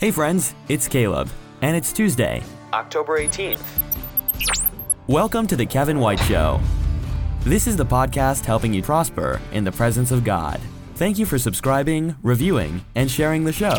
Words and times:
Hey 0.00 0.10
friends, 0.10 0.56
it's 0.68 0.88
Caleb, 0.88 1.30
and 1.62 1.76
it's 1.76 1.92
Tuesday, 1.92 2.42
October 2.72 3.16
18th. 3.16 3.62
Welcome 5.06 5.46
to 5.46 5.54
the 5.54 5.64
Kevin 5.64 6.00
White 6.00 6.18
Show. 6.18 6.60
This 7.42 7.68
is 7.68 7.76
the 7.76 7.86
podcast 7.86 8.44
helping 8.44 8.74
you 8.74 8.82
prosper 8.82 9.40
in 9.52 9.62
the 9.62 9.70
presence 9.70 10.10
of 10.10 10.24
God. 10.24 10.60
Thank 10.96 11.16
you 11.16 11.24
for 11.24 11.38
subscribing, 11.38 12.16
reviewing, 12.24 12.84
and 12.96 13.08
sharing 13.08 13.44
the 13.44 13.52
show. 13.52 13.78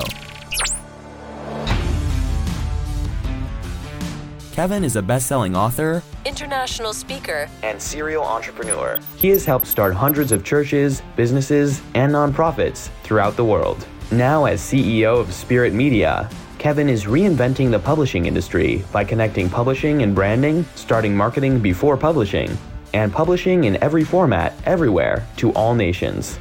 Kevin 4.54 4.86
is 4.86 4.96
a 4.96 5.02
best 5.02 5.28
selling 5.28 5.54
author, 5.54 6.02
international 6.24 6.94
speaker, 6.94 7.50
and 7.62 7.80
serial 7.80 8.24
entrepreneur. 8.24 8.98
He 9.18 9.28
has 9.32 9.44
helped 9.44 9.68
start 9.68 9.94
hundreds 9.94 10.32
of 10.32 10.46
churches, 10.46 11.02
businesses, 11.18 11.82
and 11.94 12.14
nonprofits 12.14 12.88
throughout 13.04 13.36
the 13.36 13.44
world. 13.44 13.86
Now, 14.12 14.46
as 14.46 14.62
CEO 14.62 15.20
of 15.20 15.34
Spirit 15.34 15.74
Media, 15.74 16.30
Kevin 16.60 16.90
is 16.90 17.06
reinventing 17.06 17.72
the 17.72 17.80
publishing 17.80 18.28
industry 18.28 18.86
by 18.92 19.04
connecting 19.04 19.50
publishing 19.50 20.04
and 20.04 20.14
branding, 20.14 20.64
starting 20.76 21.18
marketing 21.18 21.60
before 21.60 21.98
publishing, 21.98 22.56
and 22.94 23.12
publishing 23.12 23.64
in 23.64 23.82
every 23.84 24.04
format, 24.04 24.54
everywhere, 24.66 25.28
to 25.38 25.52
all 25.54 25.74
nations. 25.74 26.38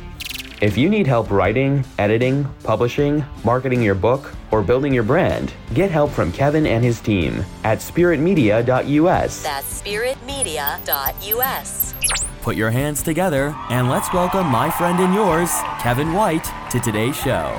If 0.60 0.77
you 0.77 0.90
need 0.90 1.06
help 1.06 1.30
writing, 1.30 1.87
editing, 1.98 2.45
publishing, 2.62 3.24
marketing 3.45 3.82
your 3.82 3.95
book, 3.95 4.34
or 4.51 4.62
building 4.62 4.92
your 4.92 5.02
brand, 5.02 5.54
get 5.73 5.90
help 5.90 6.10
from 6.10 6.32
Kevin 6.32 6.66
and 6.66 6.84
his 6.84 7.01
team 7.01 7.42
at 7.65 7.78
spiritmedia.us. 7.78 9.42
That's 9.42 9.82
spiritmedia.us. 9.82 11.84
Put 12.44 12.56
your 12.56 12.70
hands 12.70 13.02
together 13.02 13.56
and 13.70 13.88
let's 13.88 14.12
welcome 14.12 14.46
my 14.48 14.70
friend 14.70 15.00
and 15.00 15.14
yours, 15.14 15.50
Kevin 15.80 16.12
White, 16.12 16.44
to 16.70 16.78
today's 16.78 17.16
show. 17.16 17.58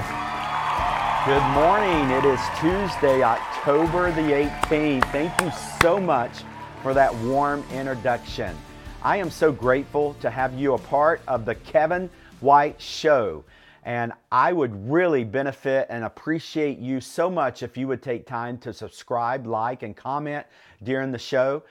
Good 1.25 1.41
morning. 1.55 2.11
It 2.11 2.23
is 2.23 2.39
Tuesday, 2.59 3.23
October 3.23 4.11
the 4.11 4.21
18th. 4.21 5.03
Thank 5.11 5.41
you 5.41 5.51
so 5.81 5.99
much 5.99 6.43
for 6.83 6.93
that 6.93 7.11
warm 7.15 7.63
introduction. 7.73 8.55
I 9.01 9.17
am 9.17 9.31
so 9.31 9.51
grateful 9.51 10.13
to 10.21 10.29
have 10.29 10.53
you 10.53 10.75
a 10.75 10.77
part 10.77 11.19
of 11.27 11.45
the 11.45 11.55
Kevin 11.55 12.07
White 12.39 12.79
Show. 12.79 13.43
And 13.85 14.13
I 14.31 14.53
would 14.53 14.87
really 14.87 15.23
benefit 15.23 15.87
and 15.89 16.03
appreciate 16.03 16.77
you 16.77 17.01
so 17.01 17.27
much 17.27 17.63
if 17.63 17.75
you 17.75 17.87
would 17.87 18.03
take 18.03 18.27
time 18.27 18.59
to 18.59 18.71
subscribe, 18.71 19.47
like, 19.47 19.81
and 19.81 19.97
comment 19.97 20.45
during 20.83 21.11
the 21.11 21.17
show. 21.17 21.63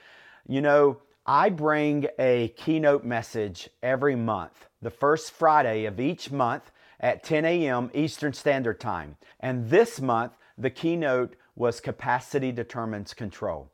You 0.48 0.62
know, 0.62 0.98
I 1.26 1.48
bring 1.48 2.06
a 2.18 2.48
keynote 2.48 3.02
message 3.02 3.70
every 3.82 4.14
month, 4.14 4.66
the 4.82 4.90
first 4.90 5.30
Friday 5.30 5.86
of 5.86 5.98
each 5.98 6.30
month 6.30 6.70
at 7.00 7.24
10 7.24 7.46
a.m. 7.46 7.90
Eastern 7.94 8.34
Standard 8.34 8.78
Time. 8.78 9.16
And 9.40 9.70
this 9.70 10.02
month, 10.02 10.32
the 10.58 10.68
keynote 10.68 11.34
was 11.56 11.80
Capacity 11.80 12.52
Determines 12.52 13.14
Control. 13.14 13.70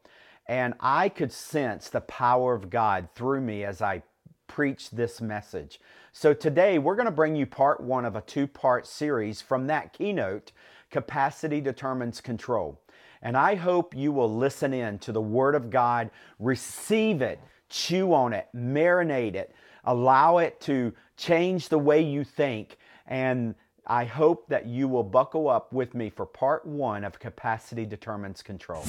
And 0.47 0.75
I 0.79 1.09
could 1.09 1.33
sense 1.33 1.89
the 1.89 2.03
power 2.03 2.55
of 2.55 2.71
God 2.71 3.09
through 3.17 3.41
me 3.41 3.65
as 3.65 3.83
I 3.83 4.05
preached 4.47 4.95
this 4.95 5.21
message. 5.21 5.81
So 6.13 6.33
today, 6.33 6.79
we're 6.79 6.97
going 6.97 7.07
to 7.07 7.13
bring 7.13 7.35
you 7.35 7.47
part 7.47 7.81
one 7.81 8.05
of 8.05 8.15
a 8.15 8.21
two 8.21 8.47
part 8.47 8.87
series 8.87 9.43
from 9.43 9.67
that 9.67 9.93
keynote 9.93 10.53
Capacity 10.91 11.61
Determines 11.61 12.21
Control. 12.21 12.80
And 13.23 13.37
I 13.37 13.55
hope 13.55 13.95
you 13.95 14.13
will 14.13 14.35
listen 14.35 14.73
in 14.73 14.99
to 15.01 15.13
the 15.13 15.21
Word 15.21 15.55
of 15.55 15.71
God, 15.71 16.11
receive 16.39 17.21
it, 17.23 17.39
chew 17.69 18.15
on 18.15 18.33
it, 18.33 18.49
marinate 18.55 19.35
it, 19.35 19.55
allow 19.85 20.39
it 20.39 20.61
to 20.63 20.95
change 21.17 21.69
the 21.69 21.79
way 21.79 22.01
you 22.01 22.25
think. 22.25 22.79
And 23.07 23.55
I 23.87 24.05
hope 24.05 24.49
that 24.49 24.67
you 24.67 24.89
will 24.89 25.03
buckle 25.03 25.49
up 25.49 25.73
with 25.73 25.95
me 25.95 26.11
for 26.11 26.25
part 26.25 26.65
one 26.65 27.05
of 27.05 27.19
Capacity 27.19 27.85
Determines 27.85 28.43
Control. 28.43 28.85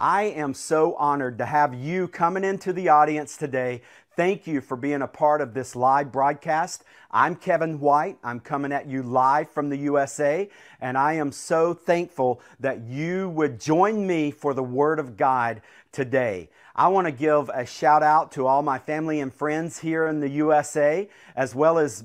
I 0.00 0.24
am 0.24 0.52
so 0.52 0.94
honored 0.96 1.38
to 1.38 1.46
have 1.46 1.74
you 1.74 2.08
coming 2.08 2.42
into 2.42 2.72
the 2.72 2.88
audience 2.88 3.36
today 3.36 3.82
Thank 4.14 4.46
you 4.46 4.60
for 4.60 4.76
being 4.76 5.00
a 5.00 5.06
part 5.06 5.40
of 5.40 5.54
this 5.54 5.74
live 5.74 6.12
broadcast. 6.12 6.84
I'm 7.10 7.34
Kevin 7.34 7.80
White. 7.80 8.18
I'm 8.22 8.40
coming 8.40 8.70
at 8.70 8.86
you 8.86 9.02
live 9.02 9.50
from 9.50 9.70
the 9.70 9.76
USA, 9.78 10.50
and 10.82 10.98
I 10.98 11.14
am 11.14 11.32
so 11.32 11.72
thankful 11.72 12.42
that 12.60 12.82
you 12.82 13.30
would 13.30 13.58
join 13.58 14.06
me 14.06 14.30
for 14.30 14.52
the 14.52 14.62
Word 14.62 14.98
of 14.98 15.16
God 15.16 15.62
today. 15.92 16.50
I 16.76 16.88
want 16.88 17.06
to 17.06 17.10
give 17.10 17.48
a 17.48 17.64
shout 17.64 18.02
out 18.02 18.32
to 18.32 18.46
all 18.46 18.60
my 18.60 18.78
family 18.78 19.18
and 19.20 19.32
friends 19.32 19.78
here 19.78 20.06
in 20.06 20.20
the 20.20 20.28
USA, 20.28 21.08
as 21.34 21.54
well 21.54 21.78
as 21.78 22.04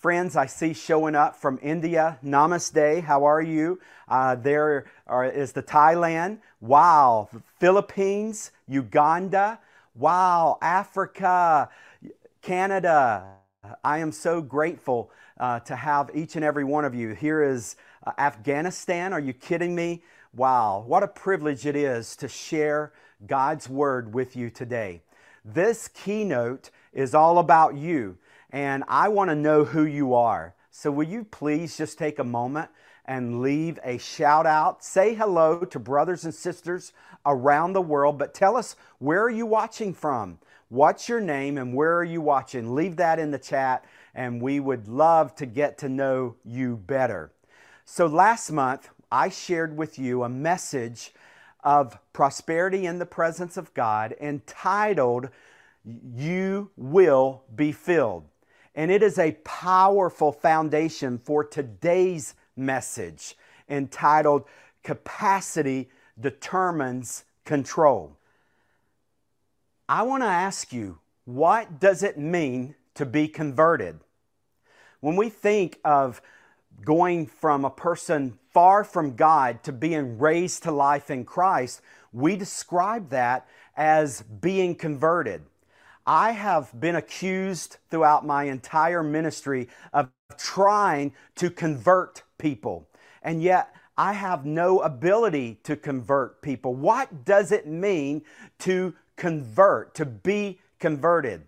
friends 0.00 0.36
I 0.36 0.46
see 0.46 0.72
showing 0.72 1.14
up 1.14 1.36
from 1.36 1.58
India. 1.60 2.18
Namaste. 2.24 3.02
How 3.02 3.24
are 3.24 3.42
you? 3.42 3.80
Uh, 4.08 4.34
there 4.34 4.86
are, 5.06 5.26
is 5.26 5.52
the 5.52 5.62
Thailand. 5.62 6.38
Wow. 6.62 7.28
Philippines, 7.58 8.50
Uganda. 8.66 9.58
Wow, 9.96 10.58
Africa, 10.60 11.68
Canada. 12.42 13.26
I 13.84 13.98
am 13.98 14.10
so 14.10 14.42
grateful 14.42 15.12
uh, 15.38 15.60
to 15.60 15.76
have 15.76 16.10
each 16.14 16.34
and 16.34 16.44
every 16.44 16.64
one 16.64 16.84
of 16.84 16.96
you. 16.96 17.10
Here 17.14 17.44
is 17.44 17.76
uh, 18.04 18.10
Afghanistan. 18.18 19.12
Are 19.12 19.20
you 19.20 19.32
kidding 19.32 19.72
me? 19.72 20.02
Wow, 20.34 20.82
what 20.84 21.04
a 21.04 21.08
privilege 21.08 21.64
it 21.64 21.76
is 21.76 22.16
to 22.16 22.26
share 22.26 22.92
God's 23.28 23.68
Word 23.68 24.12
with 24.12 24.34
you 24.34 24.50
today. 24.50 25.00
This 25.44 25.86
keynote 25.86 26.70
is 26.92 27.14
all 27.14 27.38
about 27.38 27.76
you, 27.76 28.18
and 28.50 28.82
I 28.88 29.06
want 29.06 29.30
to 29.30 29.36
know 29.36 29.62
who 29.64 29.84
you 29.84 30.12
are. 30.12 30.56
So, 30.72 30.90
will 30.90 31.06
you 31.06 31.22
please 31.22 31.76
just 31.76 31.98
take 31.98 32.18
a 32.18 32.24
moment 32.24 32.68
and 33.04 33.42
leave 33.42 33.78
a 33.84 33.98
shout 33.98 34.46
out. 34.46 34.84
Say 34.84 35.14
hello 35.14 35.60
to 35.60 35.78
brothers 35.78 36.24
and 36.24 36.34
sisters 36.34 36.92
around 37.26 37.72
the 37.72 37.82
world, 37.82 38.18
but 38.18 38.34
tell 38.34 38.56
us 38.56 38.76
where 38.98 39.22
are 39.22 39.30
you 39.30 39.46
watching 39.46 39.92
from? 39.92 40.38
What's 40.68 41.08
your 41.08 41.20
name 41.20 41.58
and 41.58 41.74
where 41.74 41.96
are 41.96 42.04
you 42.04 42.20
watching? 42.20 42.74
Leave 42.74 42.96
that 42.96 43.18
in 43.18 43.30
the 43.30 43.38
chat 43.38 43.84
and 44.14 44.40
we 44.40 44.60
would 44.60 44.88
love 44.88 45.34
to 45.36 45.46
get 45.46 45.78
to 45.78 45.88
know 45.88 46.36
you 46.44 46.76
better. 46.76 47.32
So 47.84 48.06
last 48.06 48.50
month, 48.50 48.88
I 49.12 49.28
shared 49.28 49.76
with 49.76 49.98
you 49.98 50.22
a 50.22 50.28
message 50.28 51.12
of 51.62 51.98
prosperity 52.12 52.86
in 52.86 52.98
the 52.98 53.06
presence 53.06 53.56
of 53.56 53.72
God 53.74 54.14
entitled 54.20 55.28
You 55.84 56.70
Will 56.76 57.44
Be 57.54 57.72
Filled. 57.72 58.24
And 58.74 58.90
it 58.90 59.02
is 59.02 59.18
a 59.18 59.38
powerful 59.44 60.32
foundation 60.32 61.18
for 61.18 61.44
today's 61.44 62.34
message 62.56 63.36
entitled 63.68 64.44
Capacity 64.82 65.88
Determines 66.20 67.24
Control. 67.44 68.16
I 69.88 70.02
want 70.02 70.22
to 70.22 70.28
ask 70.28 70.72
you, 70.72 70.98
what 71.24 71.80
does 71.80 72.02
it 72.02 72.18
mean 72.18 72.74
to 72.94 73.04
be 73.04 73.28
converted? 73.28 74.00
When 75.00 75.16
we 75.16 75.28
think 75.28 75.78
of 75.84 76.22
going 76.84 77.26
from 77.26 77.64
a 77.64 77.70
person 77.70 78.38
far 78.52 78.84
from 78.84 79.16
God 79.16 79.62
to 79.64 79.72
being 79.72 80.18
raised 80.18 80.62
to 80.62 80.70
life 80.70 81.10
in 81.10 81.24
Christ, 81.24 81.82
we 82.12 82.36
describe 82.36 83.10
that 83.10 83.46
as 83.76 84.22
being 84.22 84.74
converted. 84.74 85.42
I 86.06 86.32
have 86.32 86.78
been 86.78 86.96
accused 86.96 87.78
throughout 87.90 88.26
my 88.26 88.44
entire 88.44 89.02
ministry 89.02 89.68
of 89.92 90.10
trying 90.38 91.12
to 91.36 91.50
convert 91.50 92.22
people. 92.38 92.88
And 93.22 93.42
yet, 93.42 93.74
I 93.96 94.12
have 94.12 94.44
no 94.44 94.80
ability 94.80 95.60
to 95.64 95.76
convert 95.76 96.42
people. 96.42 96.74
What 96.74 97.24
does 97.24 97.52
it 97.52 97.66
mean 97.66 98.22
to 98.60 98.94
convert, 99.16 99.94
to 99.94 100.04
be 100.04 100.58
converted? 100.80 101.46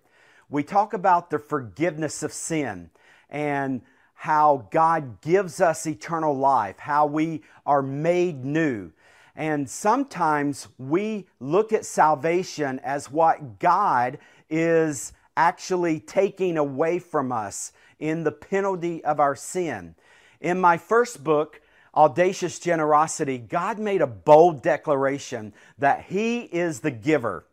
We 0.49 0.63
talk 0.63 0.93
about 0.93 1.31
the 1.31 1.41
forgiveness 1.41 2.23
of 2.23 2.33
sin 2.33 2.91
and 3.29 3.83
how 4.15 4.69
God 4.71 5.21
gives 5.21 5.61
us 5.61 5.87
eternal 5.87 6.37
life, 6.37 6.79
how 6.79 7.07
we 7.07 7.43
are 7.67 7.83
made 7.83 8.45
new. 8.45 8.93
And 9.35 9.69
sometimes 9.69 10.69
we 10.79 11.27
look 11.41 11.73
at 11.73 11.85
salvation 11.85 12.79
as 12.85 13.11
what 13.11 13.59
God 13.59 14.19
is 14.49 15.13
actually 15.37 16.01
taking 16.01 16.57
away 16.57 16.99
from 16.99 17.33
us 17.33 17.73
in 17.99 18.25
the 18.25 18.33
penalty 18.33 19.05
of 19.05 19.21
our 19.21 19.37
sin. 19.37 19.95
In 20.41 20.61
my 20.61 20.77
first 20.77 21.23
book, 21.25 21.61
Audacious 21.95 22.59
Generosity, 22.59 23.39
God 23.39 23.79
made 23.79 24.03
a 24.03 24.07
bold 24.07 24.63
declaration 24.63 25.55
that 25.79 26.05
He 26.05 26.41
is 26.41 26.81
the 26.81 26.91
giver 26.91 27.47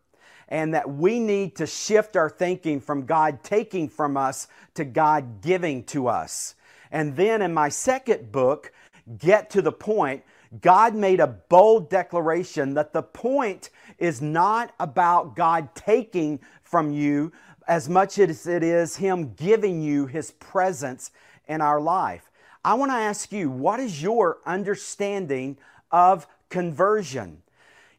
and 0.50 0.74
that 0.74 0.90
we 0.90 1.20
need 1.20 1.56
to 1.56 1.66
shift 1.66 2.16
our 2.16 2.30
thinking 2.30 2.82
from 2.82 3.06
God 3.06 3.44
taking 3.44 3.88
from 3.88 4.18
us 4.18 4.48
to 4.76 4.84
God 4.84 5.42
giving 5.42 5.84
to 5.86 6.08
us. 6.08 6.56
And 6.92 7.16
then 7.16 7.42
in 7.42 7.54
my 7.54 7.70
second 7.70 8.32
book, 8.32 8.72
Get 9.18 9.50
to 9.52 9.62
the 9.62 9.72
Point, 9.72 10.24
God 10.62 10.94
made 10.94 11.20
a 11.20 11.28
bold 11.28 11.90
declaration 11.90 12.76
that 12.76 12.94
the 12.94 13.02
point 13.02 13.70
is 13.98 14.22
not 14.22 14.74
about 14.80 15.36
God 15.36 15.74
taking 15.74 16.40
from 16.62 16.92
you 16.92 17.32
as 17.68 17.90
much 17.90 18.20
as 18.20 18.48
it 18.48 18.64
is 18.64 18.98
Him 18.98 19.34
giving 19.34 19.82
you 19.82 20.06
His 20.06 20.32
presence 20.32 21.12
in 21.48 21.62
our 21.62 21.82
life. 21.82 22.30
I 22.66 22.76
want 22.76 22.92
to 22.92 22.98
ask 22.98 23.32
you, 23.32 23.50
what 23.50 23.80
is 23.80 24.02
your 24.02 24.38
understanding 24.46 25.58
of 25.92 26.28
conversion? 26.50 27.42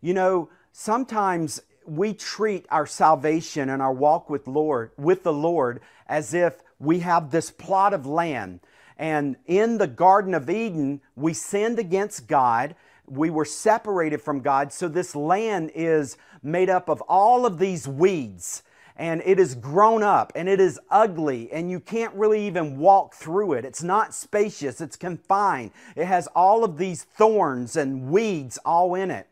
You 0.00 0.14
know, 0.14 0.48
sometimes 0.72 1.60
we 1.86 2.14
treat 2.14 2.66
our 2.70 2.86
salvation 2.86 3.68
and 3.68 3.82
our 3.82 3.92
walk 3.92 4.30
with 4.30 4.46
Lord 4.46 4.90
with 4.96 5.22
the 5.22 5.32
Lord 5.32 5.80
as 6.06 6.34
if 6.34 6.62
we 6.78 7.00
have 7.00 7.30
this 7.30 7.50
plot 7.50 7.92
of 7.92 8.06
land 8.06 8.60
and 8.96 9.36
in 9.46 9.78
the 9.78 9.86
garden 9.86 10.34
of 10.34 10.48
Eden 10.48 11.00
we 11.14 11.34
sinned 11.34 11.78
against 11.78 12.26
God 12.26 12.74
we 13.06 13.28
were 13.28 13.44
separated 13.44 14.22
from 14.22 14.40
God 14.40 14.72
so 14.72 14.88
this 14.88 15.14
land 15.14 15.70
is 15.74 16.16
made 16.42 16.70
up 16.70 16.88
of 16.88 17.02
all 17.02 17.44
of 17.44 17.58
these 17.58 17.86
weeds 17.86 18.62
and 18.96 19.22
it 19.24 19.40
is 19.40 19.54
grown 19.54 20.02
up 20.02 20.32
and 20.34 20.48
it 20.48 20.60
is 20.60 20.78
ugly 20.90 21.50
and 21.52 21.70
you 21.70 21.80
can't 21.80 22.14
really 22.14 22.46
even 22.46 22.78
walk 22.78 23.14
through 23.14 23.54
it. 23.54 23.64
It's 23.64 23.82
not 23.82 24.14
spacious, 24.14 24.80
it's 24.80 24.96
confined. 24.96 25.72
It 25.96 26.06
has 26.06 26.26
all 26.28 26.64
of 26.64 26.78
these 26.78 27.02
thorns 27.02 27.76
and 27.76 28.10
weeds 28.10 28.58
all 28.64 28.94
in 28.94 29.10
it. 29.10 29.28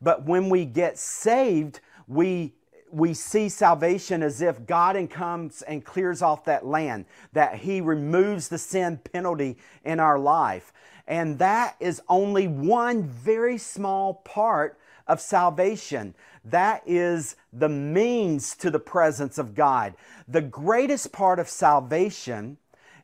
But 0.00 0.24
when 0.24 0.48
we 0.48 0.64
get 0.64 0.98
saved, 0.98 1.80
we 2.06 2.54
we 2.92 3.14
see 3.14 3.48
salvation 3.48 4.22
as 4.22 4.42
if 4.42 4.66
God 4.66 4.96
comes 5.10 5.62
and 5.62 5.84
clears 5.84 6.22
off 6.22 6.44
that 6.44 6.66
land, 6.66 7.06
that 7.32 7.56
He 7.56 7.80
removes 7.80 8.48
the 8.48 8.58
sin 8.58 8.98
penalty 8.98 9.58
in 9.84 10.00
our 10.00 10.18
life. 10.18 10.72
And 11.06 11.38
that 11.38 11.76
is 11.80 12.02
only 12.08 12.48
one 12.48 13.04
very 13.04 13.58
small 13.58 14.14
part 14.14 14.78
of 15.06 15.20
salvation. 15.20 16.14
That 16.44 16.82
is 16.86 17.36
the 17.52 17.68
means 17.68 18.54
to 18.56 18.70
the 18.70 18.78
presence 18.78 19.38
of 19.38 19.54
God. 19.54 19.94
The 20.26 20.40
greatest 20.40 21.12
part 21.12 21.38
of 21.38 21.48
salvation 21.48 22.56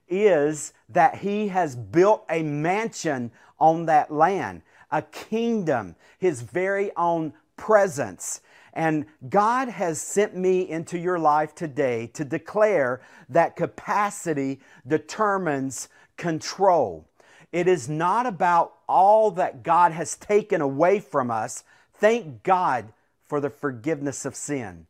is 0.08 0.72
that 0.88 1.16
He 1.16 1.48
has 1.48 1.76
built 1.76 2.24
a 2.30 2.42
mansion 2.42 3.30
on 3.58 3.86
that 3.86 4.10
land, 4.10 4.62
a 4.90 5.02
kingdom, 5.02 5.96
His 6.18 6.42
very 6.42 6.90
own 6.96 7.32
presence. 7.56 8.40
And 8.72 9.06
God 9.28 9.68
has 9.68 10.00
sent 10.00 10.36
me 10.36 10.68
into 10.68 10.98
your 10.98 11.18
life 11.18 11.54
today 11.54 12.08
to 12.08 12.24
declare 12.24 13.00
that 13.28 13.56
capacity 13.56 14.60
determines 14.86 15.88
control. 16.16 17.06
It 17.52 17.68
is 17.68 17.88
not 17.88 18.26
about 18.26 18.74
all 18.86 19.30
that 19.32 19.62
God 19.62 19.92
has 19.92 20.16
taken 20.16 20.60
away 20.60 21.00
from 21.00 21.30
us. 21.30 21.64
Thank 21.94 22.42
God 22.42 22.92
for 23.26 23.40
the 23.40 23.50
forgiveness 23.50 24.24
of 24.24 24.34
sin. 24.34 24.86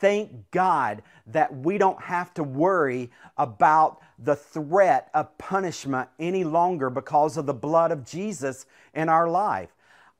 Thank 0.00 0.50
God 0.50 1.02
that 1.28 1.56
we 1.56 1.78
don't 1.78 2.02
have 2.02 2.34
to 2.34 2.42
worry 2.42 3.10
about 3.38 4.00
the 4.18 4.36
threat 4.36 5.08
of 5.14 5.38
punishment 5.38 6.08
any 6.18 6.44
longer 6.44 6.90
because 6.90 7.36
of 7.36 7.46
the 7.46 7.54
blood 7.54 7.90
of 7.90 8.04
Jesus 8.04 8.66
in 8.92 9.08
our 9.08 9.28
life. 9.28 9.70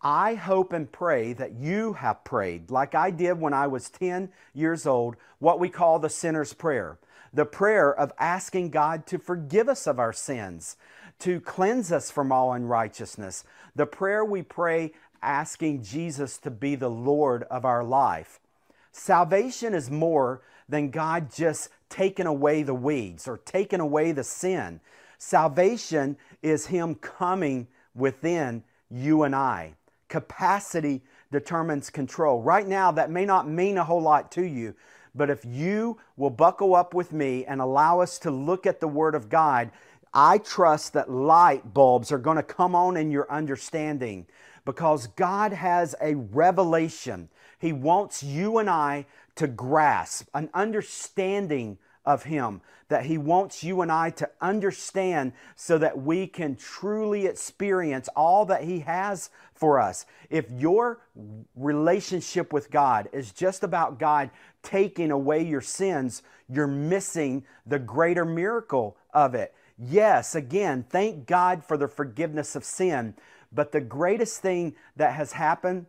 I 0.00 0.34
hope 0.34 0.72
and 0.72 0.90
pray 0.90 1.32
that 1.32 1.55
you 1.55 1.94
have 1.94 2.25
prayed, 2.25 2.70
like 2.70 2.94
I 2.94 3.11
did 3.11 3.40
when 3.40 3.55
I 3.55 3.67
was 3.67 3.88
10 3.88 4.31
years 4.52 4.87
old, 4.87 5.17
what 5.38 5.58
we 5.58 5.70
call 5.70 5.99
the 5.99 6.10
sinner's 6.10 6.52
prayer. 6.52 6.99
The 7.32 7.46
prayer 7.46 7.93
of 7.93 8.12
asking 8.19 8.70
God 8.70 9.06
to 9.06 9.19
forgive 9.19 9.69
us 9.69 9.87
of 9.87 9.99
our 9.99 10.12
sins, 10.12 10.76
to 11.20 11.40
cleanse 11.40 11.90
us 11.90 12.10
from 12.10 12.31
all 12.31 12.52
unrighteousness. 12.52 13.44
The 13.75 13.87
prayer 13.87 14.25
we 14.25 14.43
pray 14.43 14.93
asking 15.25 15.82
Jesus 15.82 16.38
to 16.38 16.50
be 16.50 16.75
the 16.75 16.91
Lord 16.91 17.44
of 17.44 17.65
our 17.65 17.82
life. 17.82 18.41
Salvation 18.93 19.75
is 19.75 19.91
more 19.91 20.43
than 20.69 20.91
God 20.91 21.32
just 21.35 21.69
taking 21.88 22.26
away 22.26 22.62
the 22.62 22.75
weeds 22.75 23.26
or 23.26 23.38
taking 23.38 23.81
away 23.81 24.12
the 24.12 24.25
sin. 24.25 24.81
Salvation 25.19 26.17
is 26.43 26.67
Him 26.67 26.94
coming 26.94 27.67
within 27.94 28.62
you 28.91 29.23
and 29.23 29.35
I. 29.35 29.75
Capacity 30.09 31.03
determines 31.32 31.91
control. 31.91 32.43
Right 32.43 32.67
now, 32.67 32.93
that 32.93 33.11
may 33.11 33.25
not 33.25 33.49
mean 33.49 33.79
a 33.79 33.85
whole 33.85 34.03
lot 34.03 34.31
to 34.32 34.43
you, 34.44 34.75
but 35.15 35.31
if 35.31 35.44
you 35.44 35.99
will 36.17 36.31
buckle 36.31 36.75
up 36.75 36.94
with 36.94 37.12
me 37.12 37.44
and 37.44 37.61
allow 37.61 38.00
us 38.00 38.19
to 38.20 38.31
look 38.31 38.67
at 38.67 38.81
the 38.81 38.88
Word 38.88 39.15
of 39.15 39.29
God, 39.29 39.70
I 40.12 40.38
trust 40.38 40.93
that 40.93 41.11
light 41.11 41.75
bulbs 41.75 42.12
are 42.12 42.19
going 42.19 42.37
to 42.37 42.43
come 42.43 42.77
on 42.77 42.97
in 42.97 43.11
your 43.11 43.31
understanding 43.31 44.27
because 44.64 45.06
God 45.08 45.52
has 45.52 45.94
a 46.00 46.14
revelation. 46.14 47.28
He 47.58 47.72
wants 47.72 48.22
you 48.22 48.58
and 48.58 48.69
I 48.69 49.06
to 49.37 49.46
grasp 49.46 50.28
an 50.34 50.49
understanding 50.55 51.78
of 52.05 52.25
Him, 52.25 52.61
that 52.88 53.06
He 53.06 53.16
wants 53.19 53.64
you 53.64 53.81
and 53.81 53.90
I 53.90 54.11
to 54.11 54.31
understand 54.40 55.32
so 55.56 55.78
that 55.78 56.02
we 56.02 56.26
can 56.26 56.55
truly 56.55 57.26
experience 57.26 58.08
all 58.14 58.44
that 58.46 58.64
He 58.64 58.81
has 58.81 59.31
for 59.55 59.81
us. 59.81 60.05
If 60.31 60.50
your 60.50 61.00
relationship 61.56 62.52
with 62.52 62.70
God 62.70 63.08
is 63.12 63.32
just 63.32 63.64
about 63.64 63.99
God 63.99 64.31
taking 64.62 65.10
away 65.10 65.43
your 65.43 65.62
sins, 65.62 66.22
you're 66.49 66.67
missing 66.67 67.44
the 67.67 67.78
greater 67.78 68.25
miracle 68.25 68.96
of 69.12 69.34
it. 69.34 69.55
Yes, 69.78 70.34
again, 70.34 70.84
thank 70.88 71.26
God 71.26 71.64
for 71.64 71.76
the 71.76 71.88
forgiveness 71.88 72.55
of 72.55 72.64
sin, 72.64 73.14
but 73.55 73.73
the 73.73 73.81
greatest 73.81 74.41
thing 74.41 74.75
that 74.97 75.15
has 75.15 75.33
happened 75.33 75.87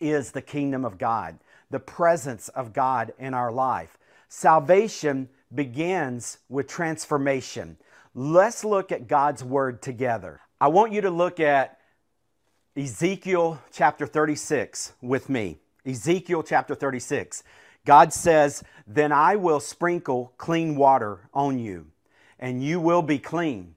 is 0.00 0.32
the 0.32 0.42
kingdom 0.42 0.84
of 0.84 0.98
God, 0.98 1.38
the 1.70 1.80
presence 1.80 2.48
of 2.48 2.72
God 2.72 3.12
in 3.18 3.34
our 3.34 3.52
life. 3.52 3.96
Salvation 4.28 5.28
begins 5.54 6.38
with 6.48 6.66
transformation. 6.66 7.76
Let's 8.14 8.64
look 8.64 8.92
at 8.92 9.08
God's 9.08 9.44
word 9.44 9.82
together. 9.82 10.40
I 10.60 10.68
want 10.68 10.92
you 10.92 11.00
to 11.02 11.10
look 11.10 11.40
at 11.40 11.78
Ezekiel 12.76 13.60
chapter 13.72 14.06
36 14.06 14.92
with 15.00 15.28
me. 15.28 15.58
Ezekiel 15.86 16.42
chapter 16.42 16.74
36. 16.74 17.42
God 17.84 18.12
says, 18.12 18.62
Then 18.86 19.12
I 19.12 19.36
will 19.36 19.60
sprinkle 19.60 20.32
clean 20.36 20.76
water 20.76 21.28
on 21.32 21.58
you, 21.58 21.86
and 22.38 22.62
you 22.62 22.80
will 22.80 23.02
be 23.02 23.18
clean. 23.18 23.74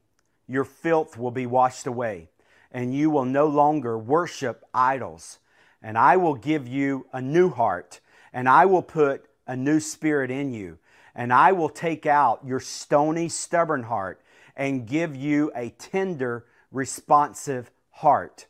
Your 0.47 0.65
filth 0.65 1.17
will 1.17 1.31
be 1.31 1.45
washed 1.45 1.87
away 1.87 2.29
and 2.73 2.93
you 2.93 3.09
will 3.09 3.25
no 3.25 3.47
longer 3.47 3.97
worship 3.97 4.65
idols. 4.73 5.39
And 5.81 5.97
I 5.97 6.17
will 6.17 6.35
give 6.35 6.67
you 6.67 7.05
a 7.13 7.21
new 7.21 7.49
heart, 7.49 7.99
and 8.33 8.49
I 8.49 8.65
will 8.65 8.81
put 8.81 9.25
a 9.45 9.55
new 9.55 9.79
spirit 9.79 10.31
in 10.31 10.53
you. 10.53 10.79
And 11.15 11.31
I 11.31 11.51
will 11.51 11.69
take 11.69 12.05
out 12.05 12.41
your 12.45 12.59
stony, 12.59 13.29
stubborn 13.29 13.83
heart 13.83 14.19
and 14.55 14.87
give 14.87 15.15
you 15.15 15.51
a 15.55 15.69
tender, 15.69 16.45
responsive 16.71 17.69
heart. 17.91 18.47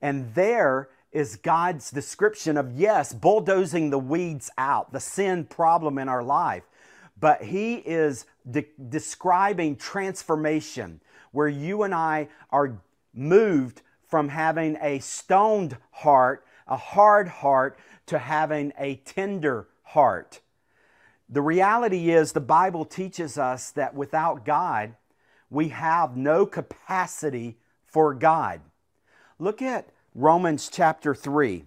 And 0.00 0.34
there 0.34 0.88
is 1.12 1.36
God's 1.36 1.90
description 1.90 2.56
of, 2.56 2.72
yes, 2.72 3.12
bulldozing 3.12 3.90
the 3.90 3.98
weeds 3.98 4.50
out, 4.56 4.92
the 4.92 5.00
sin 5.00 5.44
problem 5.44 5.98
in 5.98 6.08
our 6.08 6.22
life. 6.22 6.62
But 7.18 7.42
He 7.42 7.74
is 7.74 8.24
de- 8.50 8.68
describing 8.88 9.76
transformation 9.76 11.00
where 11.32 11.48
you 11.48 11.82
and 11.82 11.94
I 11.94 12.28
are 12.50 12.80
moved 13.14 13.82
from 14.08 14.28
having 14.28 14.76
a 14.80 14.98
stoned 14.98 15.76
heart, 15.90 16.44
a 16.66 16.76
hard 16.76 17.28
heart, 17.28 17.78
to 18.06 18.18
having 18.18 18.72
a 18.78 18.96
tender 18.96 19.68
heart. 19.82 20.40
The 21.28 21.42
reality 21.42 22.10
is, 22.10 22.32
the 22.32 22.40
Bible 22.40 22.84
teaches 22.84 23.38
us 23.38 23.70
that 23.72 23.94
without 23.94 24.44
God, 24.44 24.96
we 25.48 25.68
have 25.68 26.16
no 26.16 26.44
capacity 26.44 27.56
for 27.86 28.14
God. 28.14 28.60
Look 29.38 29.62
at 29.62 29.88
Romans 30.14 30.68
chapter 30.72 31.14
3. 31.14 31.64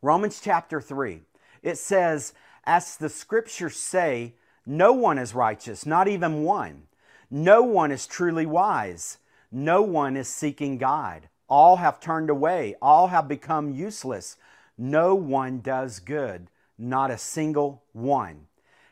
Romans 0.00 0.40
chapter 0.42 0.80
3. 0.80 1.20
It 1.62 1.76
says, 1.76 2.32
As 2.64 2.96
the 2.96 3.08
scriptures 3.08 3.76
say, 3.76 4.34
no 4.64 4.92
one 4.92 5.18
is 5.18 5.34
righteous, 5.34 5.86
not 5.86 6.08
even 6.08 6.42
one. 6.42 6.84
No 7.30 7.62
one 7.62 7.92
is 7.92 8.06
truly 8.06 8.46
wise. 8.46 9.18
No 9.50 9.82
one 9.82 10.16
is 10.16 10.28
seeking 10.28 10.78
God. 10.78 11.28
All 11.48 11.76
have 11.76 12.00
turned 12.00 12.30
away. 12.30 12.74
All 12.82 13.08
have 13.08 13.28
become 13.28 13.72
useless. 13.72 14.36
No 14.76 15.14
one 15.14 15.60
does 15.60 16.00
good, 16.00 16.48
not 16.78 17.10
a 17.10 17.18
single 17.18 17.82
one. 17.92 18.46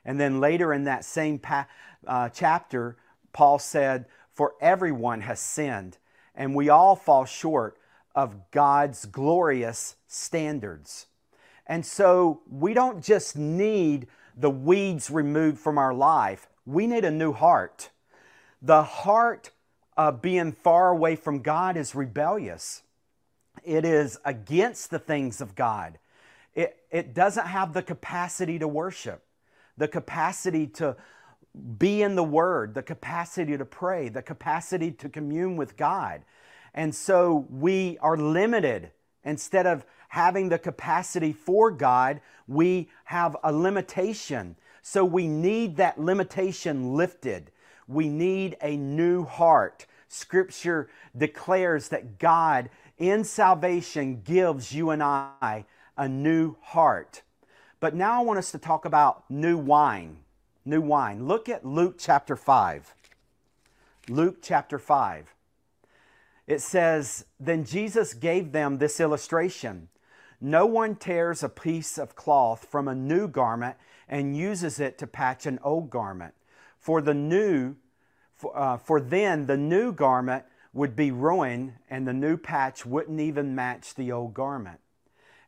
And 0.05 0.21
then 0.21 0.41
later 0.41 0.73
in 0.73 0.85
that 0.85 1.05
same 1.05 1.39
pa- 1.39 1.67
uh, 2.07 2.29
chapter, 2.29 2.97
Paul 3.33 3.59
said, 3.59 4.07
For 4.33 4.55
everyone 4.61 5.23
has 5.23 5.41
sinned, 5.41 5.99
and 6.35 6.55
we 6.55 6.69
all 6.69 6.97
fall 6.97 7.25
short 7.25 7.79
of 8.15 8.51
God's 8.51 9.07
glorious 9.07 9.97
standards. 10.07 11.07
And 11.67 11.85
so 11.85 12.43
we 12.51 12.75
don't 12.75 13.03
just 13.03 13.37
need 13.37 14.07
the 14.37 14.51
weeds 14.51 15.11
removed 15.11 15.59
from 15.59 15.79
our 15.79 15.95
life, 15.95 16.49
we 16.67 16.87
need 16.87 17.05
a 17.05 17.11
new 17.11 17.33
heart. 17.33 17.91
The 18.63 18.83
heart 18.83 19.51
uh, 19.97 20.11
being 20.13 20.53
far 20.53 20.91
away 20.91 21.17
from 21.17 21.41
God 21.41 21.77
is 21.77 21.95
rebellious. 21.95 22.83
It 23.63 23.85
is 23.85 24.19
against 24.25 24.91
the 24.91 24.99
things 24.99 25.41
of 25.41 25.55
God. 25.55 25.99
It, 26.55 26.77
it 26.91 27.15
doesn't 27.15 27.47
have 27.47 27.73
the 27.73 27.83
capacity 27.83 28.59
to 28.59 28.69
worship, 28.69 29.25
the 29.77 29.89
capacity 29.89 30.67
to 30.69 30.97
be 31.79 32.03
in 32.03 32.17
the 32.17 32.25
Word, 32.25 32.75
the 32.75 32.83
capacity 32.83 33.57
to 33.57 33.65
pray, 33.65 34.09
the 34.09 34.23
capacity 34.23 34.91
to 34.93 35.09
commune 35.09 35.57
with 35.57 35.77
God. 35.77 36.23
And 36.75 36.95
so 36.95 37.47
we 37.49 37.99
are 37.99 38.17
limited. 38.17 38.91
Instead 39.25 39.67
of 39.67 39.87
having 40.09 40.49
the 40.49 40.59
capacity 40.59 41.33
for 41.33 41.71
God, 41.71 42.21
we 42.47 42.89
have 43.05 43.37
a 43.43 43.53
limitation. 43.53 44.57
So 44.83 45.05
we 45.05 45.27
need 45.29 45.77
that 45.77 45.99
limitation 45.99 46.95
lifted. 46.95 47.51
We 47.87 48.09
need 48.09 48.57
a 48.63 48.77
new 48.77 49.25
heart. 49.25 49.87
Scripture 50.09 50.89
declares 51.17 51.89
that 51.89 52.19
God 52.19 52.71
in 52.99 53.25
salvation 53.25 54.23
gives 54.25 54.73
you 54.73 54.91
and 54.91 55.03
I 55.03 55.65
a 55.97 56.09
new 56.09 56.57
heart. 56.61 57.23
But 57.81 57.95
now 57.95 58.21
I 58.21 58.25
want 58.25 58.39
us 58.39 58.53
to 58.53 58.59
talk 58.59 58.85
about 58.85 59.29
new 59.29 59.59
wine. 59.59 60.19
New 60.65 60.81
wine. 60.81 61.27
Look 61.27 61.49
at 61.49 61.67
Luke 61.67 61.97
chapter 61.99 62.37
5. 62.37 62.95
Luke 64.09 64.39
chapter 64.41 64.79
5. 64.79 65.35
It 66.47 66.61
says, 66.61 67.27
Then 67.41 67.65
Jesus 67.65 68.15
gave 68.15 68.53
them 68.53 68.79
this 68.79 69.01
illustration 69.01 69.89
No 70.41 70.67
one 70.67 70.95
tears 70.97 71.43
a 71.43 71.49
piece 71.49 71.99
of 71.99 72.17
cloth 72.17 72.67
from 72.71 72.89
a 72.89 72.95
new 72.95 73.29
garment 73.29 73.77
and 74.09 74.37
uses 74.37 74.79
it 74.79 74.99
to 74.99 75.07
patch 75.07 75.47
an 75.47 75.59
old 75.63 75.91
garment. 75.91 76.35
For 76.85 77.01
the 77.01 77.15
new, 77.15 77.77
for, 78.37 78.55
uh, 78.55 78.77
for 78.77 79.01
then 79.01 79.47
the 79.47 79.57
new 79.57 79.91
garment 79.91 80.45
would 80.75 80.95
be 80.95 81.11
ruined 81.11 81.73
and 81.89 82.07
the 82.07 82.13
new 82.13 82.37
patch 82.37 82.85
wouldn't 82.85 83.21
even 83.21 83.55
match 83.55 83.95
the 83.95 84.13
old 84.13 84.35
garment. 84.35 84.81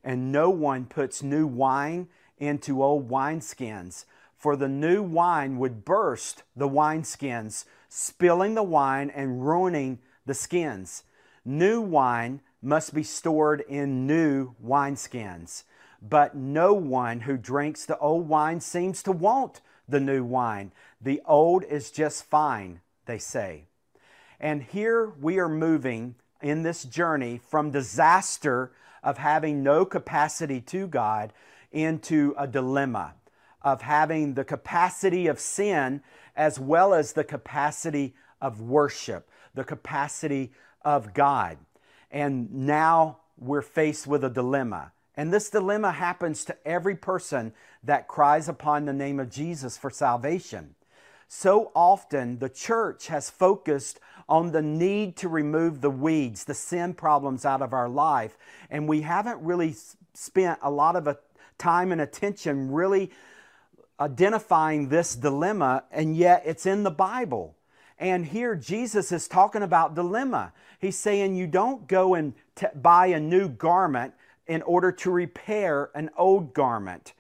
And 0.03 0.33
no 0.33 0.49
one 0.49 0.87
puts 0.87 1.23
new 1.23 1.47
wine 1.47 2.09
into 2.39 2.83
old 2.83 3.11
wineskins, 3.11 4.07
for 4.35 4.57
the 4.57 4.71
new 4.71 5.03
wine 5.03 5.59
would 5.59 5.85
burst 5.85 6.43
the 6.57 6.71
wineskins, 6.71 7.67
spilling 7.91 8.55
the 8.55 8.63
wine 8.63 9.11
and 9.11 9.47
ruining 9.47 9.99
the 10.25 10.33
skins. 10.33 11.03
New 11.45 11.83
wine 11.83 12.41
must 12.63 12.95
be 12.95 13.03
stored 13.03 13.61
in 13.69 14.07
new 14.07 14.55
wineskins. 14.65 15.65
But 16.01 16.35
no 16.35 16.73
one 16.73 17.21
who 17.21 17.37
drinks 17.37 17.85
the 17.85 17.99
old 17.99 18.27
wine 18.27 18.61
seems 18.61 19.03
to 19.03 19.13
want 19.13 19.61
the 19.89 20.01
new 20.01 20.25
wine. 20.25 20.73
The 21.01 21.21
old 21.27 21.65
is 21.65 21.91
just 21.91 22.25
fine, 22.25 22.81
they 23.07 23.19
say. 23.19 23.65
And 24.41 24.63
here 24.63 25.13
we 25.21 25.39
are 25.39 25.49
moving 25.49 26.17
in 26.43 26.63
this 26.63 26.85
journey 26.85 27.41
from 27.49 27.71
disaster 27.71 28.73
of 29.03 29.19
having 29.19 29.63
no 29.63 29.85
capacity 29.85 30.61
to 30.61 30.87
God 30.87 31.33
into 31.73 32.35
a 32.39 32.47
dilemma 32.47 33.15
of 33.67 33.83
having 33.83 34.35
the 34.35 34.45
capacity 34.45 35.27
of 35.27 35.41
sin 35.41 36.01
as 36.37 36.57
well 36.57 36.95
as 36.95 37.13
the 37.13 37.25
capacity 37.25 38.15
of 38.41 38.61
worship, 38.61 39.29
the 39.55 39.65
capacity 39.65 40.53
of 40.83 41.13
God. 41.13 41.59
And 42.13 42.53
now 42.53 43.19
we're 43.37 43.63
faced 43.63 44.07
with 44.07 44.23
a 44.23 44.31
dilemma. 44.31 44.93
And 45.17 45.33
this 45.33 45.49
dilemma 45.49 45.93
happens 45.93 46.45
to 46.45 46.57
every 46.67 46.95
person 46.95 47.53
that 47.83 48.09
cries 48.09 48.49
upon 48.49 48.85
the 48.85 48.93
name 48.93 49.19
of 49.19 49.31
Jesus 49.31 49.79
for 49.79 49.91
salvation. 49.91 50.75
So 51.29 51.73
often, 51.75 52.39
the 52.39 52.49
church 52.49 53.09
has 53.09 53.31
focused 53.31 53.99
on 54.29 54.53
the 54.53 54.63
need 54.63 55.17
to 55.17 55.29
remove 55.29 55.81
the 55.81 55.91
weeds, 55.91 56.45
the 56.45 56.55
sin 56.55 56.95
problems 56.95 57.45
out 57.45 57.63
of 57.63 57.73
our 57.73 57.89
life, 57.89 58.37
and 58.71 58.89
we 58.89 59.03
haven't 59.03 59.41
really 59.41 59.75
spent 60.15 60.59
a 60.63 60.71
lot 60.71 60.97
of 60.97 61.19
time 61.59 61.93
and 61.93 62.01
attention 62.01 62.71
really 62.71 63.11
identifying 63.99 64.89
this 64.89 65.15
dilemma, 65.15 65.85
and 65.91 66.17
yet 66.17 66.43
it's 66.45 66.67
in 66.67 66.83
the 66.83 66.91
Bible. 66.91 67.57
And 67.99 68.27
here 68.27 68.55
Jesus 68.55 69.11
is 69.11 69.27
talking 69.27 69.63
about 69.63 69.95
dilemma. 69.95 70.53
He's 70.79 70.99
saying 70.99 71.35
you 71.35 71.47
don't 71.47 71.89
go 71.89 72.15
and 72.15 72.35
t- 72.55 72.67
buy 72.75 73.07
a 73.07 73.21
new 73.21 73.49
garment 73.49 74.13
in 74.47 74.63
order 74.63 74.93
to 74.93 75.11
repair 75.11 75.91
an 75.95 76.11
old 76.17 76.55
garment. 76.55 77.13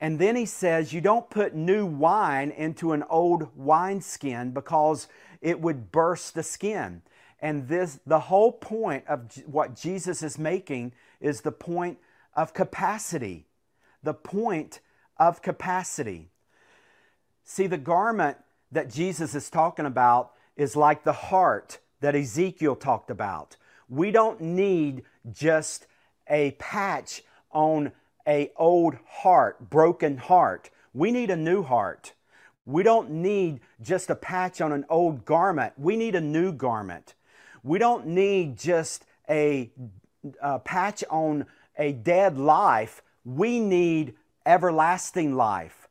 And 0.00 0.18
then 0.18 0.36
he 0.36 0.46
says, 0.46 0.92
You 0.92 1.00
don't 1.00 1.30
put 1.30 1.54
new 1.54 1.86
wine 1.86 2.50
into 2.50 2.92
an 2.92 3.04
old 3.08 3.48
wineskin 3.56 4.50
because 4.50 5.08
it 5.40 5.60
would 5.60 5.90
burst 5.92 6.34
the 6.34 6.42
skin. 6.42 7.02
And 7.40 7.68
this, 7.68 8.00
the 8.06 8.20
whole 8.20 8.52
point 8.52 9.04
of 9.06 9.30
what 9.46 9.76
Jesus 9.76 10.22
is 10.22 10.38
making 10.38 10.92
is 11.20 11.42
the 11.42 11.52
point 11.52 11.98
of 12.34 12.52
capacity. 12.52 13.46
The 14.02 14.14
point 14.14 14.80
of 15.18 15.42
capacity. 15.42 16.30
See, 17.44 17.66
the 17.66 17.78
garment 17.78 18.38
that 18.72 18.90
Jesus 18.90 19.34
is 19.34 19.48
talking 19.48 19.86
about 19.86 20.32
is 20.56 20.76
like 20.76 21.04
the 21.04 21.12
heart 21.12 21.78
that 22.00 22.14
Ezekiel 22.14 22.76
talked 22.76 23.10
about. 23.10 23.56
We 23.88 24.10
don't 24.10 24.40
need 24.40 25.02
just 25.32 25.86
a 26.28 26.52
patch 26.52 27.22
on 27.50 27.92
a 28.26 28.50
old 28.56 28.96
heart, 29.06 29.70
broken 29.70 30.18
heart. 30.18 30.70
We 30.92 31.10
need 31.10 31.30
a 31.30 31.36
new 31.36 31.62
heart. 31.62 32.12
We 32.64 32.82
don't 32.82 33.10
need 33.10 33.60
just 33.80 34.10
a 34.10 34.16
patch 34.16 34.60
on 34.60 34.72
an 34.72 34.84
old 34.90 35.24
garment. 35.24 35.74
We 35.76 35.96
need 35.96 36.16
a 36.16 36.20
new 36.20 36.52
garment. 36.52 37.14
We 37.62 37.78
don't 37.78 38.06
need 38.06 38.58
just 38.58 39.04
a, 39.28 39.70
a 40.40 40.58
patch 40.58 41.04
on 41.08 41.46
a 41.78 41.92
dead 41.92 42.38
life. 42.38 43.02
We 43.24 43.60
need 43.60 44.14
everlasting 44.44 45.34
life. 45.34 45.88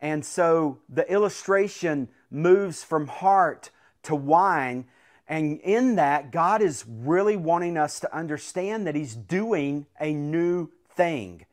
And 0.00 0.24
so 0.24 0.78
the 0.88 1.10
illustration 1.10 2.08
moves 2.30 2.84
from 2.84 3.06
heart 3.06 3.70
to 4.04 4.14
wine. 4.14 4.84
And 5.26 5.60
in 5.60 5.96
that, 5.96 6.30
God 6.30 6.60
is 6.60 6.84
really 6.86 7.36
wanting 7.36 7.78
us 7.78 8.00
to 8.00 8.14
understand 8.14 8.86
that 8.86 8.94
He's 8.94 9.14
doing 9.14 9.86
a 9.98 10.12
new 10.12 10.70
thing. 10.94 11.46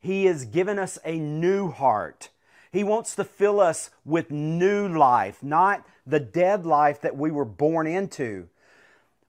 He 0.00 0.24
has 0.26 0.44
given 0.44 0.78
us 0.78 0.98
a 1.04 1.18
new 1.18 1.70
heart. 1.70 2.30
He 2.72 2.84
wants 2.84 3.14
to 3.16 3.24
fill 3.24 3.60
us 3.60 3.90
with 4.04 4.30
new 4.30 4.88
life, 4.88 5.42
not 5.42 5.86
the 6.06 6.20
dead 6.20 6.64
life 6.64 7.00
that 7.02 7.16
we 7.16 7.30
were 7.30 7.44
born 7.44 7.86
into. 7.86 8.48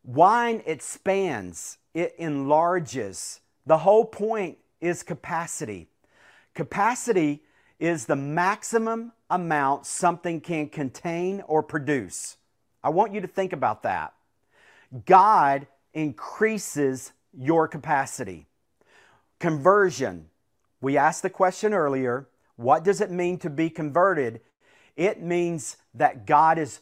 Wine 0.03 0.61
expands, 0.65 1.77
it 1.93 2.15
enlarges. 2.17 3.41
The 3.65 3.79
whole 3.79 4.05
point 4.05 4.57
is 4.79 5.03
capacity. 5.03 5.87
Capacity 6.53 7.43
is 7.79 8.05
the 8.05 8.15
maximum 8.15 9.11
amount 9.29 9.85
something 9.85 10.41
can 10.41 10.67
contain 10.69 11.41
or 11.47 11.63
produce. 11.63 12.37
I 12.83 12.89
want 12.89 13.13
you 13.13 13.21
to 13.21 13.27
think 13.27 13.53
about 13.53 13.83
that. 13.83 14.13
God 15.05 15.67
increases 15.93 17.12
your 17.33 17.67
capacity. 17.67 18.48
Conversion 19.39 20.29
we 20.81 20.98
asked 20.98 21.24
the 21.24 21.29
question 21.29 21.74
earlier 21.74 22.27
what 22.55 22.83
does 22.83 23.00
it 23.00 23.09
mean 23.09 23.38
to 23.39 23.50
be 23.50 23.69
converted? 23.69 24.41
It 24.98 25.21
means 25.21 25.77
that 25.93 26.25
God 26.25 26.57
is 26.57 26.81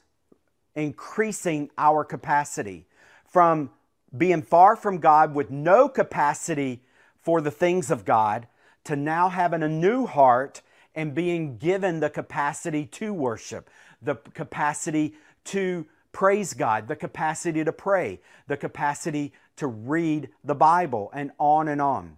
increasing 0.75 1.69
our 1.77 2.03
capacity 2.03 2.87
from 3.25 3.69
being 4.17 4.41
far 4.41 4.75
from 4.75 4.97
God 4.97 5.35
with 5.35 5.51
no 5.51 5.87
capacity 5.87 6.81
for 7.21 7.41
the 7.41 7.51
things 7.51 7.91
of 7.91 8.05
God 8.05 8.47
to 8.85 8.95
now 8.95 9.29
having 9.29 9.61
a 9.61 9.69
new 9.69 10.07
heart 10.07 10.63
and 10.95 11.13
being 11.13 11.57
given 11.57 11.99
the 11.99 12.09
capacity 12.09 12.85
to 12.85 13.13
worship, 13.13 13.69
the 14.01 14.15
capacity 14.15 15.13
to 15.47 15.85
praise 16.11 16.53
God, 16.53 16.87
the 16.87 16.95
capacity 16.95 17.63
to 17.63 17.71
pray, 17.71 18.19
the 18.47 18.57
capacity 18.57 19.33
to 19.57 19.67
read 19.67 20.29
the 20.43 20.55
Bible, 20.55 21.09
and 21.13 21.31
on 21.39 21.67
and 21.67 21.81
on. 21.81 22.17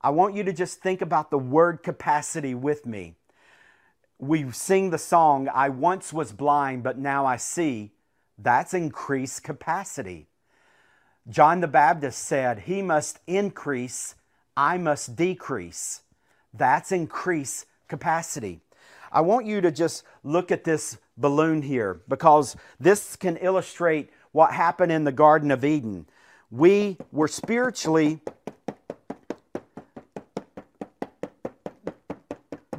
I 0.00 0.10
want 0.10 0.34
you 0.34 0.44
to 0.44 0.52
just 0.52 0.80
think 0.80 1.00
about 1.00 1.30
the 1.30 1.38
word 1.38 1.82
capacity 1.82 2.54
with 2.54 2.84
me. 2.84 3.14
We 4.18 4.50
sing 4.50 4.90
the 4.90 4.98
song, 4.98 5.48
I 5.52 5.68
once 5.70 6.12
was 6.12 6.32
blind, 6.32 6.82
but 6.82 6.98
now 6.98 7.26
I 7.26 7.36
see. 7.36 7.92
That's 8.38 8.74
increased 8.74 9.42
capacity. 9.42 10.28
John 11.28 11.60
the 11.60 11.68
Baptist 11.68 12.18
said, 12.18 12.60
He 12.60 12.82
must 12.82 13.20
increase, 13.26 14.14
I 14.56 14.76
must 14.78 15.16
decrease. 15.16 16.02
That's 16.52 16.92
increased 16.92 17.66
capacity. 17.88 18.60
I 19.14 19.20
want 19.20 19.46
you 19.46 19.60
to 19.60 19.70
just 19.70 20.02
look 20.24 20.50
at 20.50 20.64
this 20.64 20.98
balloon 21.16 21.62
here 21.62 22.00
because 22.08 22.56
this 22.80 23.14
can 23.14 23.36
illustrate 23.36 24.10
what 24.32 24.52
happened 24.52 24.90
in 24.90 25.04
the 25.04 25.12
Garden 25.12 25.52
of 25.52 25.64
Eden. 25.64 26.06
We 26.50 26.98
were 27.12 27.28
spiritually 27.28 28.20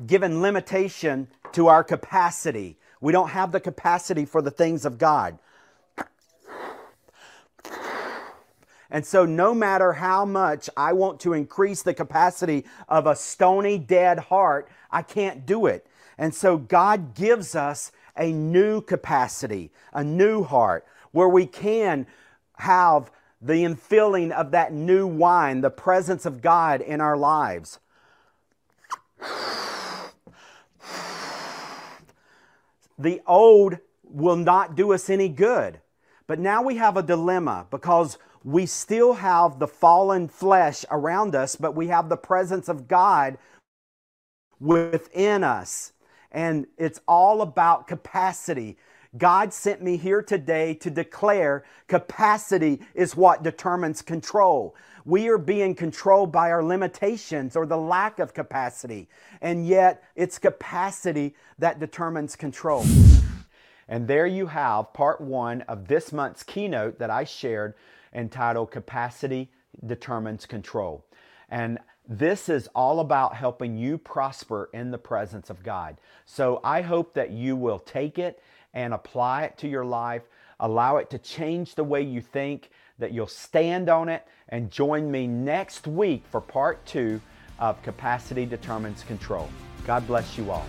given 0.06 0.42
limitation 0.42 1.30
to 1.54 1.68
our 1.68 1.86
capacity. 1.86 2.78
We 3.00 3.14
don't 3.14 3.30
have 3.30 3.54
the 3.54 3.62
capacity 3.62 4.26
for 4.26 4.42
the 4.42 4.52
things 4.52 4.84
of 4.84 4.98
God. 4.98 5.40
And 8.92 9.06
so, 9.06 9.26
no 9.26 9.54
matter 9.54 9.94
how 9.94 10.26
much 10.26 10.70
I 10.76 10.94
want 10.94 11.22
to 11.22 11.34
increase 11.34 11.82
the 11.82 11.94
capacity 11.94 12.66
of 12.90 13.08
a 13.08 13.16
stony, 13.16 13.78
dead 13.78 14.20
heart, 14.20 14.70
I 14.92 15.02
can't 15.02 15.46
do 15.46 15.66
it. 15.66 15.88
And 16.18 16.34
so 16.34 16.58
God 16.58 17.14
gives 17.16 17.56
us 17.56 17.92
a 18.18 18.32
new 18.32 18.82
capacity, 18.82 19.72
a 19.94 20.04
new 20.04 20.44
heart, 20.44 20.86
where 21.12 21.30
we 21.30 21.46
can 21.46 22.08
have 22.58 23.12
the 23.42 23.64
infilling 23.64 24.32
of 24.32 24.52
that 24.52 24.74
new 24.74 25.06
wine, 25.06 25.62
the 25.62 25.70
presence 25.70 26.26
of 26.26 26.42
God 26.42 26.82
in 26.82 27.02
our 27.02 27.18
lives. 27.18 27.80
The 32.98 33.22
old 33.28 33.78
will 34.04 34.38
not 34.38 34.76
do 34.76 34.94
us 34.94 35.10
any 35.10 35.28
good. 35.28 35.82
But 36.28 36.40
now 36.40 36.64
we 36.64 36.78
have 36.78 36.98
a 36.98 37.04
dilemma 37.04 37.68
because 37.70 38.18
we 38.44 38.66
still 38.66 39.14
have 39.14 39.60
the 39.60 39.68
fallen 39.68 40.28
flesh 40.28 40.86
around 40.90 41.36
us, 41.36 41.56
but 41.56 41.76
we 41.76 41.88
have 41.88 42.10
the 42.10 42.18
presence 42.18 42.70
of 42.70 42.88
God 42.88 43.38
within 44.60 45.44
us. 45.44 45.92
And 46.36 46.68
it's 46.78 47.00
all 47.08 47.42
about 47.42 47.88
capacity. 47.88 48.78
God 49.18 49.54
sent 49.54 49.82
me 49.82 49.96
here 49.96 50.22
today 50.22 50.74
to 50.76 50.90
declare 50.90 51.64
capacity 51.88 52.82
is 52.94 53.16
what 53.16 53.42
determines 53.42 54.02
control. 54.02 54.76
We 55.06 55.30
are 55.30 55.38
being 55.38 55.76
controlled 55.76 56.34
by 56.34 56.52
our 56.52 56.62
limitations 56.62 57.56
or 57.56 57.66
the 57.66 57.78
lack 57.78 58.20
of 58.20 58.34
capacity, 58.34 59.08
and 59.40 59.66
yet 59.66 60.04
it's 60.18 60.38
capacity 60.38 61.36
that 61.58 61.80
determines 61.80 62.36
control. 62.36 62.84
And 63.88 64.06
there 64.06 64.28
you 64.28 64.48
have 64.48 64.92
part 64.92 65.22
one 65.22 65.62
of 65.62 65.88
this 65.88 66.12
month's 66.12 66.44
keynote 66.44 67.00
that 67.00 67.10
I 67.10 67.24
shared 67.24 67.76
entitled 68.14 68.72
Capacity 68.72 69.52
Determines 69.86 70.46
Control. 70.46 71.06
And 71.48 71.80
this 72.08 72.50
is 72.50 72.68
all 72.76 73.00
about 73.00 73.36
helping 73.36 73.78
you 73.78 73.98
prosper 73.98 74.70
in 74.74 74.92
the 74.92 74.98
presence 74.98 75.50
of 75.50 75.64
God. 75.64 75.98
So 76.26 76.62
I 76.64 76.82
hope 76.82 77.14
that 77.16 77.32
you 77.32 77.56
will 77.56 77.80
take 77.80 78.20
it 78.20 78.42
and 78.74 78.94
apply 78.94 79.44
it 79.44 79.58
to 79.60 79.68
your 79.68 79.86
life, 79.86 80.24
allow 80.60 80.98
it 80.98 81.10
to 81.12 81.18
change 81.18 81.76
the 81.76 81.84
way 81.84 82.02
you 82.02 82.22
think, 82.22 82.70
that 83.00 83.12
you'll 83.12 83.28
stand 83.28 83.90
on 83.90 84.10
it, 84.10 84.26
and 84.50 84.72
join 84.72 85.10
me 85.10 85.28
next 85.28 85.88
week 85.88 86.24
for 86.30 86.42
part 86.42 86.86
two 86.86 87.20
of 87.60 87.82
Capacity 87.84 88.46
Determines 88.46 89.04
Control. 89.04 89.50
God 89.86 90.06
bless 90.08 90.38
you 90.38 90.52
all. 90.52 90.66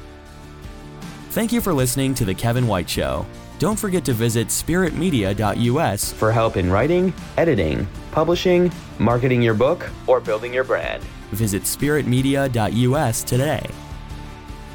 Thank 1.31 1.53
you 1.53 1.61
for 1.61 1.75
listening 1.75 2.15
to 2.15 2.25
The 2.25 2.35
Kevin 2.35 2.67
White 2.67 2.89
Show. 2.89 3.27
Don't 3.59 3.79
forget 3.79 4.05
to 4.07 4.13
visit 4.13 4.49
spiritmedia.us 4.49 6.13
for 6.13 6.33
help 6.33 6.57
in 6.57 6.71
writing, 6.71 7.13
editing, 7.37 7.87
publishing, 8.13 8.71
marketing 8.99 9.43
your 9.43 9.55
book, 9.55 9.89
or 10.07 10.21
building 10.21 10.53
your 10.53 10.65
brand. 10.65 11.03
Visit 11.33 11.63
spiritmedia.us 11.63 13.23
today. 13.25 13.67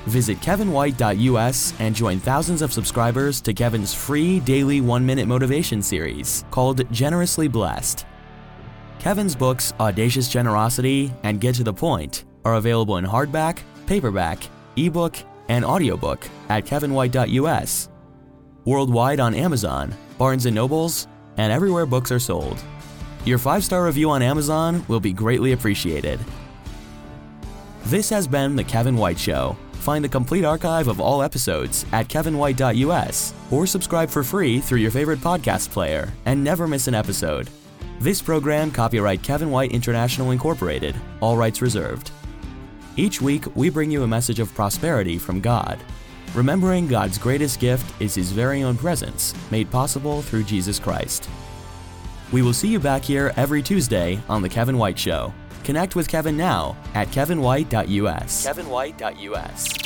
Visit 0.05 0.39
kevinwhite.us 0.39 1.73
and 1.79 1.95
join 1.95 2.19
thousands 2.19 2.61
of 2.61 2.73
subscribers 2.73 3.39
to 3.41 3.53
Kevin's 3.53 3.93
free 3.93 4.39
daily 4.39 4.81
one 4.81 5.05
minute 5.05 5.27
motivation 5.27 5.81
series 5.81 6.43
called 6.49 6.91
Generously 6.91 7.47
Blessed. 7.47 8.05
Kevin's 8.99 9.35
books, 9.35 9.73
Audacious 9.79 10.27
Generosity 10.27 11.13
and 11.23 11.39
Get 11.39 11.55
to 11.55 11.63
the 11.63 11.73
Point, 11.73 12.25
are 12.45 12.55
available 12.55 12.97
in 12.97 13.05
hardback, 13.05 13.59
paperback, 13.85 14.43
ebook, 14.75 15.17
and 15.49 15.63
audiobook 15.65 16.27
at 16.49 16.65
kevinwhite.us, 16.65 17.89
worldwide 18.65 19.19
on 19.19 19.35
Amazon, 19.35 19.93
Barnes 20.17 20.45
& 20.45 20.51
Nobles, 20.51 21.07
and 21.37 21.51
everywhere 21.51 21.85
books 21.85 22.11
are 22.11 22.19
sold. 22.19 22.63
Your 23.25 23.37
5-star 23.37 23.85
review 23.85 24.09
on 24.09 24.21
Amazon 24.21 24.83
will 24.87 24.99
be 24.99 25.13
greatly 25.13 25.51
appreciated. 25.51 26.19
This 27.85 28.09
has 28.09 28.27
been 28.27 28.55
The 28.55 28.63
Kevin 28.63 28.95
White 28.95 29.19
Show. 29.19 29.57
Find 29.73 30.05
the 30.05 30.09
complete 30.09 30.45
archive 30.45 30.87
of 30.87 31.01
all 31.01 31.23
episodes 31.23 31.85
at 31.91 32.07
kevinwhite.us 32.07 33.33
or 33.49 33.65
subscribe 33.65 34.09
for 34.09 34.23
free 34.23 34.59
through 34.59 34.77
your 34.77 34.91
favorite 34.91 35.19
podcast 35.19 35.71
player 35.71 36.13
and 36.25 36.43
never 36.43 36.67
miss 36.67 36.87
an 36.87 36.93
episode. 36.93 37.49
This 37.99 38.21
program 38.21 38.71
copyright 38.71 39.23
Kevin 39.23 39.49
White 39.49 39.71
International 39.71 40.31
Incorporated, 40.31 40.95
all 41.19 41.35
rights 41.35 41.61
reserved. 41.61 42.11
Each 42.97 43.19
week, 43.21 43.45
we 43.55 43.69
bring 43.69 43.89
you 43.89 44.03
a 44.03 44.07
message 44.07 44.39
of 44.39 44.53
prosperity 44.53 45.17
from 45.17 45.41
God. 45.41 45.79
Remembering 46.33 46.87
God's 46.87 47.17
greatest 47.17 47.59
gift 47.59 47.99
is 47.99 48.15
His 48.15 48.31
very 48.31 48.63
own 48.63 48.77
presence, 48.77 49.33
made 49.49 49.71
possible 49.71 50.21
through 50.21 50.43
Jesus 50.43 50.79
Christ. 50.79 51.27
We 52.31 52.41
will 52.41 52.53
see 52.53 52.69
you 52.69 52.79
back 52.79 53.03
here 53.03 53.33
every 53.35 53.61
Tuesday 53.61 54.19
on 54.29 54.41
The 54.41 54.49
Kevin 54.49 54.77
White 54.77 54.99
Show. 54.99 55.33
Connect 55.63 55.95
with 55.95 56.07
Kevin 56.07 56.37
now 56.37 56.75
at 56.93 57.07
kevinwhite.us. 57.09 58.45
kevinwhite.us. 58.47 59.80